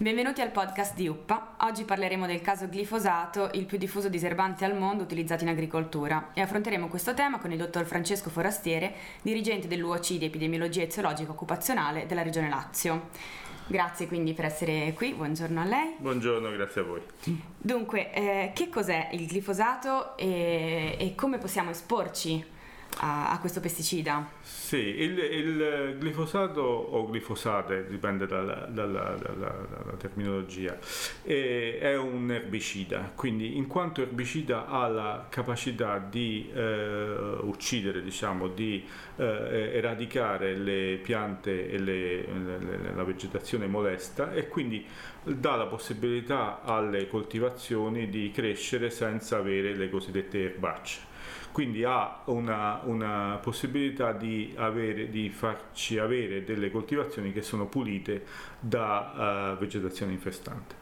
[0.00, 1.56] Benvenuti al podcast di UPPA.
[1.62, 6.40] Oggi parleremo del caso glifosato, il più diffuso diserbante al mondo utilizzato in agricoltura, e
[6.40, 12.22] affronteremo questo tema con il dottor Francesco Forastiere, dirigente dell'UOC di Epidemiologia Eziologica Occupazionale della
[12.22, 13.08] Regione Lazio.
[13.66, 15.96] Grazie quindi per essere qui, buongiorno a lei.
[15.98, 17.02] Buongiorno, grazie a voi.
[17.56, 22.56] Dunque, eh, che cos'è il glifosato e, e come possiamo esporci
[22.98, 24.28] a, a questo pesticida?
[24.40, 30.78] Sì, il, il, glifosato o glifosate, dipende dalla, dalla, dalla, dalla terminologia,
[31.22, 38.48] è, è, un erbicida, quindi in quanto erbicida ha la capacità di eh, uccidere, diciamo,
[38.48, 38.84] di
[39.16, 44.84] eh, eradicare le piante e le, le, la vegetazione molesta e quindi
[45.22, 51.08] dà la possibilità alle coltivazioni di crescere senza avere le cosiddette erbacce
[51.52, 58.24] quindi ha una, una possibilità di, avere, di, farci avere delle coltivazioni che sono pulite
[58.60, 60.76] da uh, vegetazione infestante.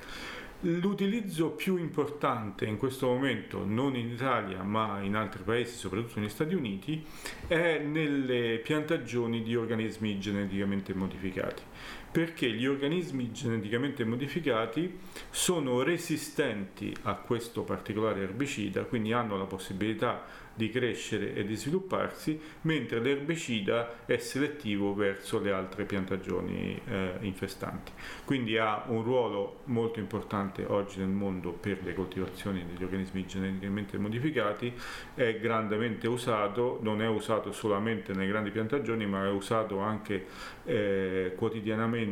[0.61, 6.31] L'utilizzo più importante in questo momento, non in Italia ma in altri paesi, soprattutto negli
[6.31, 7.05] Stati Uniti,
[7.47, 11.63] è nelle piantagioni di organismi geneticamente modificati,
[12.11, 14.99] perché gli organismi geneticamente modificati
[15.31, 22.41] sono resistenti a questo particolare erbicida, quindi hanno la possibilità di crescere e di svilupparsi,
[22.63, 27.93] mentre l'erbicida è selettivo verso le altre piantagioni eh, infestanti.
[28.25, 33.99] Quindi ha un ruolo molto importante oggi nel mondo per le coltivazioni degli organismi geneticamente
[33.99, 34.73] modificati,
[35.15, 40.25] è grandemente usato, non è usato solamente nelle grandi piantagioni, ma è usato anche
[40.65, 42.06] eh, quotidianamente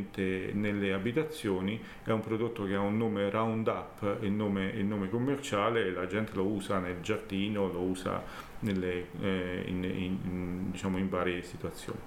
[0.53, 5.91] nelle abitazioni, è un prodotto che ha un nome Roundup, il nome, il nome commerciale,
[5.91, 8.23] la gente lo usa nel giardino, lo usa
[8.61, 11.99] nelle, eh, in, in, diciamo in varie situazioni.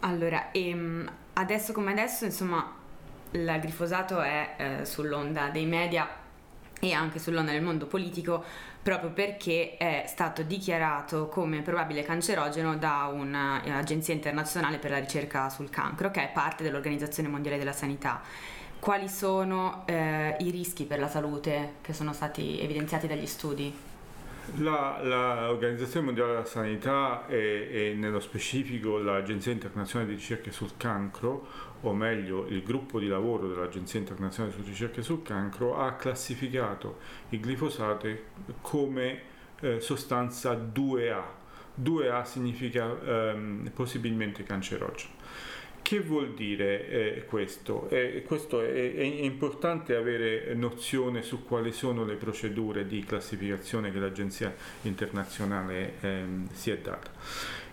[0.00, 2.74] Allora, ehm, adesso come adesso, insomma,
[3.32, 6.24] il glifosato è eh, sull'onda dei media
[6.90, 8.44] e anche sull'onda del mondo politico
[8.82, 15.70] proprio perché è stato dichiarato come probabile cancerogeno da un'agenzia internazionale per la ricerca sul
[15.70, 18.22] cancro che è parte dell'Organizzazione Mondiale della Sanità.
[18.78, 23.85] Quali sono eh, i rischi per la salute che sono stati evidenziati dagli studi?
[24.54, 31.46] L'Organizzazione Mondiale della Sanità e, e, nello specifico l'Agenzia Internazionale di Ricerche sul Cancro,
[31.80, 36.98] o meglio il gruppo di lavoro dell'Agenzia Internazionale di Ricerche sul Cancro, ha classificato
[37.30, 38.08] il glifosato
[38.60, 39.20] come
[39.60, 41.22] eh, sostanza 2A.
[41.82, 45.14] 2A significa ehm, possibilmente cancerogeno.
[45.86, 47.88] Che vuol dire eh, questo?
[47.90, 54.00] Eh, questo è, è, importante avere nozione su quali sono le procedure di classificazione che
[54.00, 54.52] l'Agenzia
[54.82, 57.12] internazionale eh, si è data.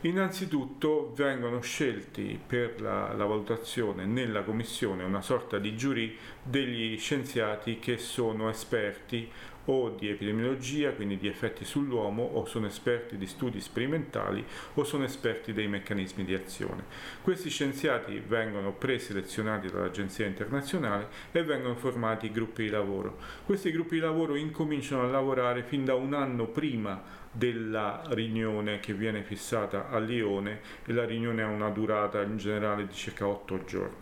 [0.02, 7.80] Innanzitutto vengono scelti per la, la, valutazione nella commissione una sorta di giurì degli scienziati
[7.80, 9.28] che sono esperti
[9.66, 14.44] o di epidemiologia, quindi di effetti sull'uomo, o sono esperti di studi sperimentali
[14.74, 16.84] o sono esperti dei meccanismi di azione.
[17.22, 23.18] Questi scienziati vengono preselezionati dall'Agenzia internazionale e vengono formati gruppi di lavoro.
[23.46, 28.94] Questi gruppi di lavoro incominciano a lavorare fin da un anno prima della riunione che
[28.94, 33.64] viene fissata a Lione e la riunione ha una durata in generale di circa 8
[33.66, 33.96] giorni.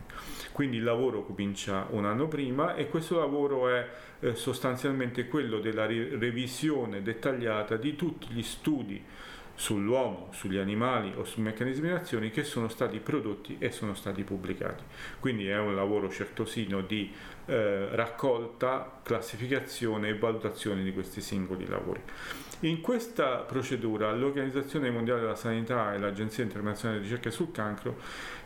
[0.52, 3.90] Quindi il lavoro comincia un anno prima e questo lavoro è
[4.20, 9.04] eh, sostanzialmente quello della revisione dettagliata di tutti gli studi
[9.56, 14.24] sull'uomo, sugli animali o sui meccanismi di azione che sono stati prodotti e sono stati
[14.24, 14.84] pubblicati.
[15.20, 17.12] Quindi è un lavoro certosino di
[17.46, 22.02] eh, raccolta, classificazione e valutazione di questi singoli lavori.
[22.62, 27.98] In questa procedura l'Organizzazione Mondiale della Sanità e l'Agenzia Internazionale di Ricerca sul Cancro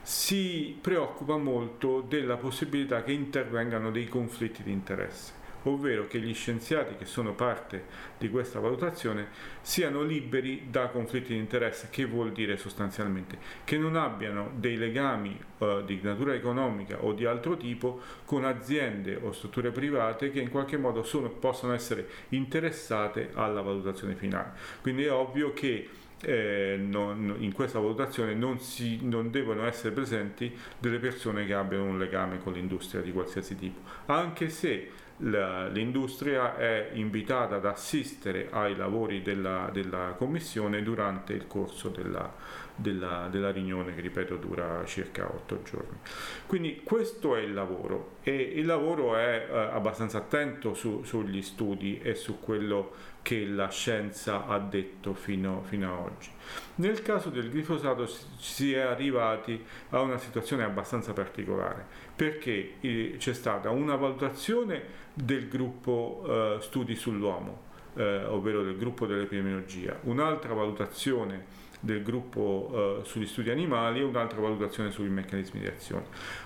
[0.01, 6.95] si preoccupa molto della possibilità che intervengano dei conflitti di interesse ovvero che gli scienziati
[6.95, 7.85] che sono parte
[8.17, 9.27] di questa valutazione
[9.61, 15.39] siano liberi da conflitti di interesse, che vuol dire sostanzialmente che non abbiano dei legami
[15.57, 20.50] eh, di natura economica o di altro tipo con aziende o strutture private che in
[20.50, 24.53] qualche modo sono, possono essere interessate alla valutazione finale.
[24.81, 25.89] Quindi è ovvio che
[26.21, 31.83] eh, non, in questa valutazione non, si, non, devono essere presenti delle persone che abbiano
[31.85, 38.75] un legame con l'industria di qualsiasi tipo, anche se l'industria è invitata ad assistere ai
[38.75, 42.33] lavori della, della commissione durante il corso della,
[42.75, 45.97] della, della, riunione che ripeto dura circa otto giorni.
[46.45, 52.00] Quindi questo è il lavoro e il lavoro è eh, abbastanza attento su, sugli studi
[52.01, 56.29] e su quello che la scienza ha detto fino, fino a oggi.
[56.75, 63.33] Nel caso del glifosato si è arrivati a una situazione abbastanza particolare perché eh, c'è
[63.33, 67.62] stata una valutazione del gruppo eh, studi sull'uomo,
[67.95, 74.39] eh, ovvero del gruppo dell'epidemiologia, un'altra valutazione del gruppo eh, sugli studi animali e un'altra
[74.41, 76.06] valutazione sui meccanismi di azione.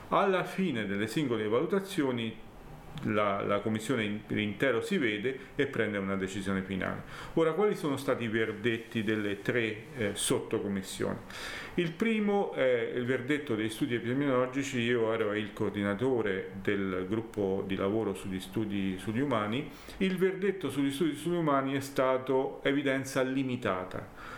[0.09, 2.47] Alla fine delle singole valutazioni
[3.03, 7.03] la, la, commissione per intero si vede e prende una decisione finale.
[7.33, 11.17] Ora, quali sono stati i verdetti delle tre eh, sottocommissioni?
[11.75, 17.75] Il primo è il verdetto degli studi epidemiologici, io ero il coordinatore del gruppo di
[17.75, 24.37] lavoro sugli studi sugli umani, il verdetto sugli studi sugli umani è stato evidenza limitata.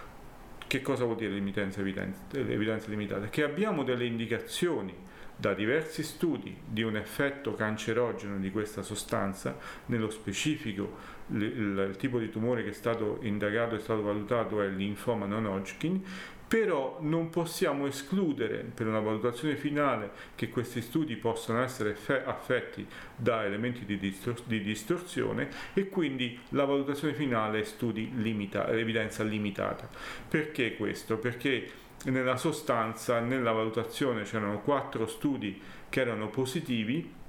[0.68, 3.28] Che cosa vuol dire evidenza limitata?
[3.28, 5.10] Che abbiamo delle indicazioni
[5.42, 9.58] da diversi studi di un effetto cancerogeno di questa sostanza,
[9.88, 10.98] nello specifico
[11.32, 15.26] il, il, tipo di tumore che è stato indagato e stato valutato è il linfoma
[15.26, 16.04] non Hodgkin,
[16.48, 22.86] però non possiamo escludere per una valutazione finale che questi studi possano essere affetti
[23.16, 29.24] da elementi di, distor- di distorsione e quindi la valutazione finale è studi limita- evidenza
[29.24, 29.90] limitata.
[30.28, 31.18] Perché questo?
[31.18, 37.20] Perché nella sostanza nella valutazione c'erano quattro studi che erano positivi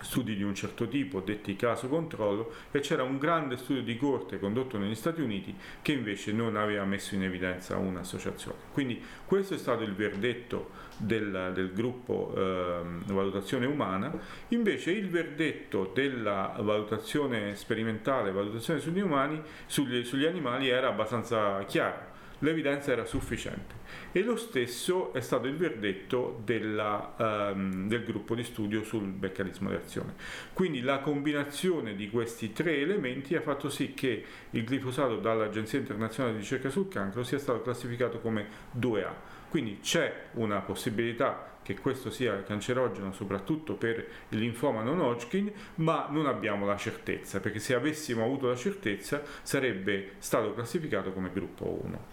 [0.00, 4.38] studi di un certo tipo, detti caso controllo, e c'era un grande studio di corte
[4.38, 8.58] condotto negli Stati Uniti che invece non aveva messo in evidenza un'associazione.
[8.72, 14.12] Quindi questo è stato il verdetto del, del gruppo eh, valutazione umana,
[14.48, 22.14] invece il verdetto della valutazione sperimentale, valutazione sugli umani, sugli, sugli animali era abbastanza chiaro
[22.40, 23.74] l'evidenza era sufficiente.
[24.12, 29.68] E lo stesso è stato il verdetto della, um, del gruppo di studio sul meccanismo
[29.70, 30.14] di azione.
[30.52, 36.34] Quindi la combinazione di questi tre elementi ha fatto sì che il glifosato dall'Agenzia internazionale
[36.34, 38.46] di ricerca sul cancro sia stato classificato come
[38.78, 39.35] 2A.
[39.48, 46.06] Quindi c'è una possibilità che questo sia cancerogeno soprattutto per il linfoma non Hodgkin, ma
[46.10, 51.80] non abbiamo la certezza, perché se avessimo avuto la certezza sarebbe stato classificato come gruppo
[51.82, 52.04] 1.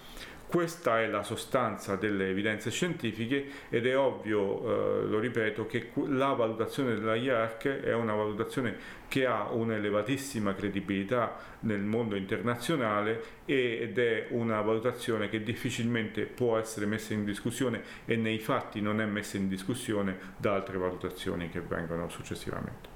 [0.53, 6.33] Questa è la sostanza delle evidenze scientifiche ed è ovvio, eh, lo ripeto, che la
[6.33, 8.75] valutazione della IARC è una valutazione
[9.07, 16.85] che ha un'elevatissima credibilità nel mondo internazionale ed è una valutazione che difficilmente può essere
[16.85, 21.61] messa in discussione e nei fatti non è messa in discussione da altre valutazioni che
[21.61, 22.91] vengono successivamente.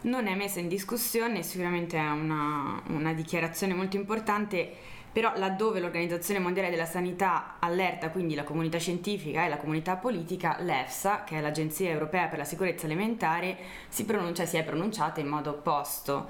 [0.00, 6.40] Non è messa in discussione, sicuramente è una, una dichiarazione molto importante però laddove l'Organizzazione
[6.40, 11.40] Mondiale della Sanità allerta quindi la comunità scientifica e la comunità politica, l'EFSA, che è
[11.40, 13.56] l'Agenzia Europea per la Sicurezza Alimentare,
[13.88, 16.28] si, pronuncia, si è pronunciata in modo opposto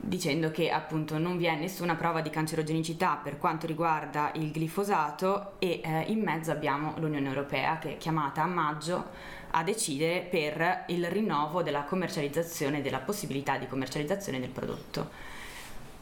[0.00, 5.54] dicendo che appunto non vi è nessuna prova di cancerogenicità per quanto riguarda il glifosato
[5.58, 9.06] e eh, in mezzo abbiamo l'Unione Europea che è chiamata a maggio
[9.50, 15.10] a decidere per il rinnovo della commercializzazione, della possibilità di commercializzazione del prodotto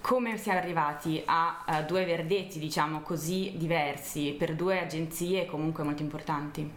[0.06, 5.82] come si è arrivati a uh, due verdetti, diciamo così, diversi per due agenzie comunque
[5.82, 6.70] molto importanti?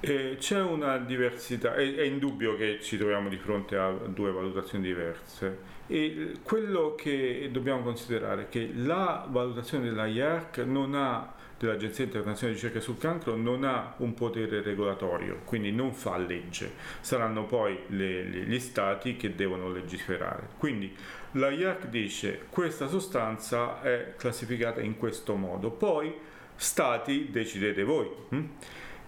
[0.00, 4.84] Eh, c'è una diversità, è, è, indubbio che ci troviamo di fronte a due valutazioni
[4.84, 12.04] diverse e quello che dobbiamo considerare è che la valutazione della IARC non ha dell'Agenzia
[12.04, 17.44] internazionale di ricerca sul cancro non ha un potere regolatorio, quindi non fa legge, saranno
[17.44, 20.48] poi le, le, gli stati che devono legiferare.
[20.58, 20.94] Quindi
[21.32, 26.12] la IARC dice questa sostanza è classificata in questo modo, poi
[26.56, 28.08] stati decidete voi.
[28.30, 28.44] Hm?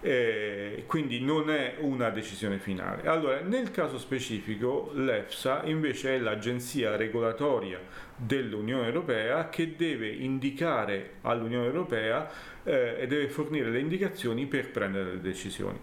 [0.01, 3.07] Eh, quindi non è una decisione finale.
[3.09, 7.81] Allora, nel caso specifico, l'EFSA invece è l'agenzia regolatoria
[8.15, 12.31] dell'Unione Europea che deve indicare all'Unione Europea
[12.63, 15.79] eh, e deve fornire le indicazioni per prendere le decisioni.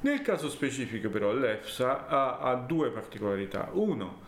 [0.00, 3.70] Nel caso specifico però l'EFSA ha, ha due particolarità.
[3.72, 4.20] Uno,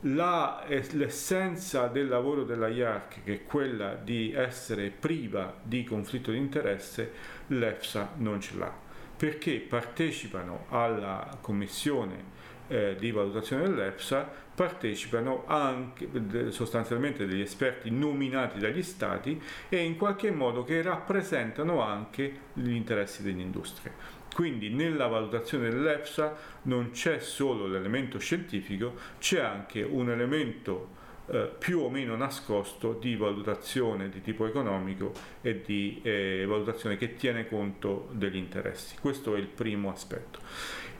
[0.00, 6.38] la, l'essenza del lavoro della IARC, che è quella di essere priva di conflitto di
[6.38, 7.12] interesse,
[7.48, 8.72] l'EFSA non ce l'ha,
[9.16, 12.36] perché partecipano alla commissione
[12.68, 16.08] eh, di valutazione dell'EFSA, partecipano anche
[16.50, 23.22] sostanzialmente degli esperti nominati dagli stati e in qualche modo che rappresentano anche gli interessi
[23.22, 23.92] dell'industria.
[24.34, 30.96] Quindi nella valutazione dell'EFSA non c'è solo l'elemento scientifico, c'è anche un elemento
[31.30, 37.16] eh, più o meno nascosto di valutazione di tipo economico e di eh, valutazione che
[37.16, 38.96] tiene conto degli interessi.
[38.98, 40.38] Questo è il primo aspetto.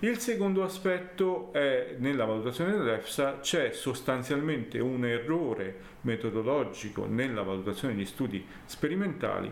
[0.01, 8.05] Il secondo aspetto è nella valutazione dell'EFSA c'è sostanzialmente un errore metodologico nella valutazione degli
[8.05, 9.51] studi sperimentali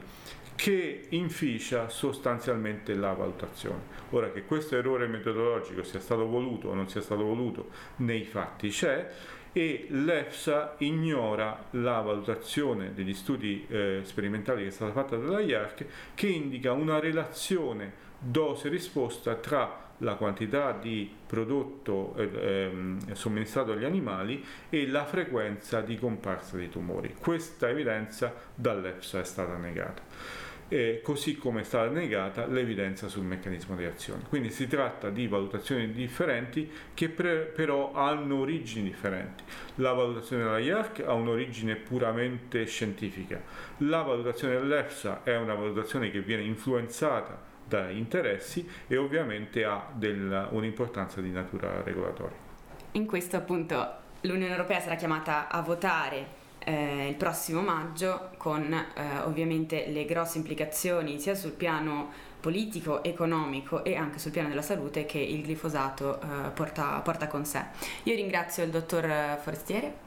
[0.56, 3.94] che inficia sostanzialmente la valutazione.
[4.10, 8.70] Ora che questo errore metodologico sia stato voluto o non sia stato voluto nei fatti
[8.70, 9.08] c'è
[9.52, 15.86] e l'EFSA ignora la valutazione degli studi eh, sperimentali che è stata fatta dalla IARC
[16.14, 24.44] che indica una relazione dose-risposta tra la quantità di prodotto eh, ehm, somministrato agli animali
[24.68, 27.14] e la frequenza di comparsa di tumori.
[27.18, 33.76] Questa evidenza dall'EFSA è stata negata eh, così come è stata negata l'evidenza sul meccanismo
[33.76, 34.22] di azione.
[34.28, 39.44] Quindi si tratta di valutazioni differenti che pre- però hanno origini differenti.
[39.76, 43.42] La valutazione della IARC ha un'origine puramente scientifica,
[43.78, 50.48] la valutazione dell'EFSA è una valutazione che viene influenzata dai interessi e ovviamente ha del,
[50.50, 52.44] un'importanza di natura regolatoria.
[52.92, 59.18] In questo appunto l'Unione Europea sarà chiamata a votare eh, il prossimo maggio con eh,
[59.24, 65.06] ovviamente le grosse implicazioni sia sul piano politico, economico e anche sul piano della salute
[65.06, 67.64] che il glifosato eh, porta, porta con sé.
[68.04, 70.04] Io ringrazio il dottor Forestiere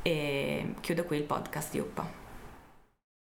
[0.00, 2.27] e chiudo qui il podcast di Uppa.